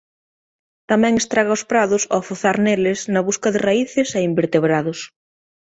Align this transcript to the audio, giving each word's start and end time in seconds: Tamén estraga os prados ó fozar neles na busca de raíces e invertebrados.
Tamén 0.89 1.13
estraga 1.21 1.57
os 1.57 1.65
prados 1.69 2.03
ó 2.17 2.17
fozar 2.29 2.57
neles 2.65 2.99
na 3.13 3.21
busca 3.27 3.49
de 3.51 3.63
raíces 3.67 4.09
e 4.17 4.19
invertebrados. 4.29 4.99